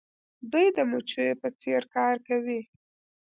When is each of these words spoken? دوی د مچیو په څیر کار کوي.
دوی 0.51 0.67
د 0.77 0.79
مچیو 0.89 1.39
په 1.41 1.47
څیر 1.61 1.83
کار 1.95 2.15
کوي. 2.27 2.61